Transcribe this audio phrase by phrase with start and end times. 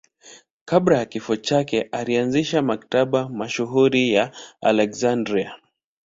[0.65, 4.31] Kabla ya kifo chake alianzisha Maktaba mashuhuri ya
[4.61, 5.55] Aleksandria.